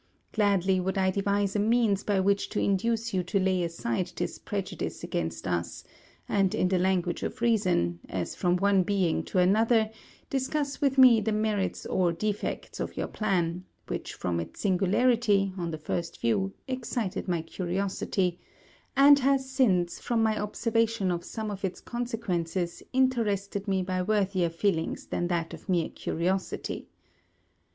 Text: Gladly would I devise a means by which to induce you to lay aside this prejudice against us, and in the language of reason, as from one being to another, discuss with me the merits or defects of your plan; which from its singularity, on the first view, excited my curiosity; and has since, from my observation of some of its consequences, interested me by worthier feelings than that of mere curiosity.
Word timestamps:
Gladly 0.33 0.79
would 0.79 0.97
I 0.97 1.11
devise 1.11 1.55
a 1.55 1.59
means 1.59 2.01
by 2.03 2.19
which 2.19 2.49
to 2.49 2.59
induce 2.59 3.13
you 3.13 3.21
to 3.25 3.39
lay 3.39 3.61
aside 3.61 4.11
this 4.15 4.39
prejudice 4.39 5.03
against 5.03 5.47
us, 5.47 5.83
and 6.27 6.55
in 6.55 6.69
the 6.69 6.79
language 6.79 7.21
of 7.21 7.39
reason, 7.39 7.99
as 8.09 8.33
from 8.33 8.57
one 8.57 8.81
being 8.81 9.21
to 9.25 9.37
another, 9.37 9.91
discuss 10.27 10.81
with 10.81 10.97
me 10.97 11.21
the 11.21 11.31
merits 11.31 11.85
or 11.85 12.11
defects 12.11 12.79
of 12.79 12.97
your 12.97 13.05
plan; 13.09 13.63
which 13.85 14.15
from 14.15 14.39
its 14.39 14.59
singularity, 14.61 15.53
on 15.55 15.69
the 15.69 15.77
first 15.77 16.19
view, 16.19 16.51
excited 16.67 17.27
my 17.27 17.43
curiosity; 17.43 18.39
and 18.97 19.19
has 19.19 19.47
since, 19.51 19.99
from 19.99 20.23
my 20.23 20.35
observation 20.35 21.11
of 21.11 21.23
some 21.23 21.51
of 21.51 21.63
its 21.63 21.79
consequences, 21.79 22.81
interested 22.91 23.67
me 23.67 23.83
by 23.83 24.01
worthier 24.01 24.49
feelings 24.49 25.05
than 25.05 25.27
that 25.27 25.53
of 25.53 25.69
mere 25.69 25.89
curiosity. 25.89 26.87